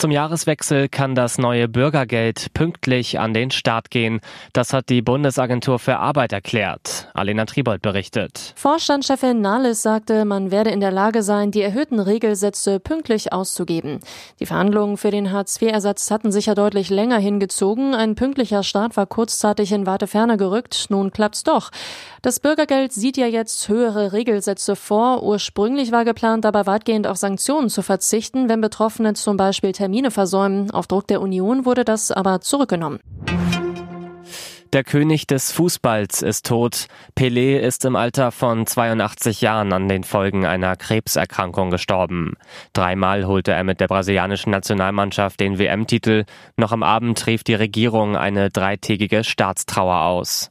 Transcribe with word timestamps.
Zum 0.00 0.10
Jahreswechsel 0.10 0.88
kann 0.88 1.14
das 1.14 1.36
neue 1.36 1.68
Bürgergeld 1.68 2.54
pünktlich 2.54 3.20
an 3.20 3.34
den 3.34 3.50
Start 3.50 3.90
gehen. 3.90 4.20
Das 4.54 4.72
hat 4.72 4.88
die 4.88 5.02
Bundesagentur 5.02 5.78
für 5.78 5.98
Arbeit 5.98 6.32
erklärt. 6.32 7.10
Alena 7.12 7.44
Tribold 7.44 7.82
berichtet. 7.82 8.54
Vorstandschefin 8.56 9.42
Nahles 9.42 9.82
sagte, 9.82 10.24
man 10.24 10.50
werde 10.50 10.70
in 10.70 10.80
der 10.80 10.90
Lage 10.90 11.22
sein, 11.22 11.50
die 11.50 11.60
erhöhten 11.60 12.00
Regelsätze 12.00 12.80
pünktlich 12.80 13.34
auszugeben. 13.34 14.00
Die 14.38 14.46
Verhandlungen 14.46 14.96
für 14.96 15.10
den 15.10 15.32
Hartz-IV-Ersatz 15.32 16.10
hatten 16.10 16.32
sich 16.32 16.46
ja 16.46 16.54
deutlich 16.54 16.88
länger 16.88 17.18
hingezogen. 17.18 17.94
Ein 17.94 18.14
pünktlicher 18.14 18.62
Start 18.62 18.96
war 18.96 19.04
kurzzeitig 19.04 19.70
in 19.70 19.84
Warteferne 19.84 20.38
gerückt. 20.38 20.86
Nun 20.88 21.10
klappt's 21.10 21.42
doch. 21.42 21.68
Das 22.22 22.40
Bürgergeld 22.40 22.94
sieht 22.94 23.18
ja 23.18 23.26
jetzt 23.26 23.68
höhere 23.68 24.14
Regelsätze 24.14 24.76
vor. 24.76 25.22
Ursprünglich 25.22 25.92
war 25.92 26.06
geplant, 26.06 26.46
dabei 26.46 26.64
weitgehend 26.64 27.06
auf 27.06 27.18
Sanktionen 27.18 27.68
zu 27.68 27.82
verzichten, 27.82 28.48
wenn 28.48 28.62
Betroffene 28.62 29.12
zum 29.12 29.36
Beispiel 29.36 29.72
Termine 29.90 30.12
versäumen. 30.12 30.70
Auf 30.70 30.86
Druck 30.86 31.08
der 31.08 31.20
Union 31.20 31.64
wurde 31.64 31.84
das 31.84 32.12
aber 32.12 32.40
zurückgenommen. 32.40 33.00
Der 34.72 34.84
König 34.84 35.26
des 35.26 35.50
Fußballs 35.50 36.22
ist 36.22 36.46
tot. 36.46 36.86
Pelé 37.18 37.58
ist 37.58 37.84
im 37.84 37.96
Alter 37.96 38.30
von 38.30 38.68
82 38.68 39.40
Jahren 39.40 39.72
an 39.72 39.88
den 39.88 40.04
Folgen 40.04 40.46
einer 40.46 40.76
Krebserkrankung 40.76 41.70
gestorben. 41.70 42.34
Dreimal 42.72 43.26
holte 43.26 43.50
er 43.50 43.64
mit 43.64 43.80
der 43.80 43.88
brasilianischen 43.88 44.52
Nationalmannschaft 44.52 45.40
den 45.40 45.58
WM-Titel. 45.58 46.24
Noch 46.56 46.70
am 46.70 46.84
Abend 46.84 47.26
rief 47.26 47.42
die 47.42 47.54
Regierung 47.54 48.16
eine 48.16 48.48
dreitägige 48.48 49.24
Staatstrauer 49.24 50.02
aus. 50.02 50.50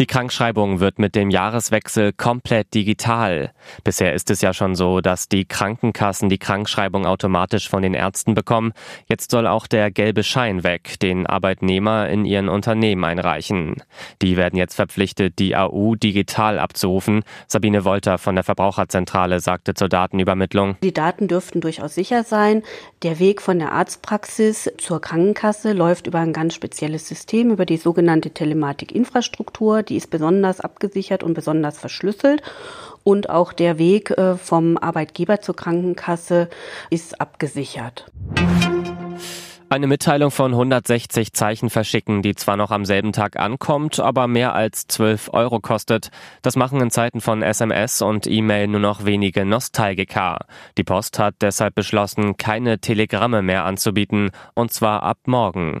Die 0.00 0.06
Krankschreibung 0.06 0.80
wird 0.80 0.98
mit 0.98 1.14
dem 1.14 1.28
Jahreswechsel 1.28 2.14
komplett 2.14 2.72
digital. 2.72 3.52
Bisher 3.84 4.14
ist 4.14 4.30
es 4.30 4.40
ja 4.40 4.54
schon 4.54 4.74
so, 4.74 5.02
dass 5.02 5.28
die 5.28 5.44
Krankenkassen 5.44 6.30
die 6.30 6.38
Krankschreibung 6.38 7.04
automatisch 7.04 7.68
von 7.68 7.82
den 7.82 7.92
Ärzten 7.92 8.32
bekommen. 8.32 8.72
Jetzt 9.10 9.30
soll 9.30 9.46
auch 9.46 9.66
der 9.66 9.90
gelbe 9.90 10.22
Schein 10.22 10.64
weg, 10.64 10.98
den 11.00 11.26
Arbeitnehmer 11.26 12.08
in 12.08 12.24
ihren 12.24 12.48
Unternehmen 12.48 13.04
einreichen. 13.04 13.82
Die 14.22 14.38
werden 14.38 14.56
jetzt 14.56 14.74
verpflichtet, 14.74 15.38
die 15.38 15.54
AU 15.54 15.96
digital 15.96 16.58
abzurufen. 16.58 17.22
Sabine 17.46 17.84
Wolter 17.84 18.16
von 18.16 18.36
der 18.36 18.44
Verbraucherzentrale 18.44 19.40
sagte 19.40 19.74
zur 19.74 19.90
Datenübermittlung. 19.90 20.78
Die 20.82 20.94
Daten 20.94 21.28
dürften 21.28 21.60
durchaus 21.60 21.94
sicher 21.94 22.24
sein. 22.24 22.62
Der 23.02 23.18
Weg 23.18 23.42
von 23.42 23.58
der 23.58 23.72
Arztpraxis 23.72 24.72
zur 24.78 25.02
Krankenkasse 25.02 25.74
läuft 25.74 26.06
über 26.06 26.20
ein 26.20 26.32
ganz 26.32 26.54
spezielles 26.54 27.06
System, 27.06 27.50
über 27.50 27.66
die 27.66 27.76
sogenannte 27.76 28.30
Telematikinfrastruktur 28.30 29.82
die 29.90 29.96
ist 29.96 30.08
besonders 30.08 30.60
abgesichert 30.60 31.22
und 31.22 31.34
besonders 31.34 31.78
verschlüsselt. 31.78 32.42
Und 33.02 33.28
auch 33.28 33.52
der 33.52 33.78
Weg 33.78 34.10
äh, 34.10 34.36
vom 34.36 34.78
Arbeitgeber 34.78 35.40
zur 35.40 35.56
Krankenkasse 35.56 36.48
ist 36.90 37.20
abgesichert. 37.20 38.06
Eine 39.72 39.86
Mitteilung 39.86 40.32
von 40.32 40.50
160 40.50 41.32
Zeichen 41.32 41.70
verschicken, 41.70 42.22
die 42.22 42.34
zwar 42.34 42.56
noch 42.56 42.72
am 42.72 42.84
selben 42.84 43.12
Tag 43.12 43.38
ankommt, 43.38 44.00
aber 44.00 44.26
mehr 44.26 44.52
als 44.52 44.88
12 44.88 45.30
Euro 45.32 45.60
kostet. 45.60 46.10
Das 46.42 46.56
machen 46.56 46.80
in 46.80 46.90
Zeiten 46.90 47.20
von 47.20 47.42
SMS 47.42 48.02
und 48.02 48.26
E-Mail 48.26 48.66
nur 48.66 48.80
noch 48.80 49.04
wenige 49.04 49.44
Nostalgiker. 49.44 50.38
Die 50.76 50.82
Post 50.82 51.20
hat 51.20 51.36
deshalb 51.40 51.76
beschlossen, 51.76 52.36
keine 52.36 52.80
Telegramme 52.80 53.42
mehr 53.42 53.64
anzubieten, 53.64 54.32
und 54.54 54.72
zwar 54.72 55.04
ab 55.04 55.18
morgen. 55.26 55.80